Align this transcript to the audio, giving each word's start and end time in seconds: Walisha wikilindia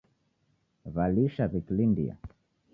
Walisha 0.93 1.49
wikilindia 1.53 2.15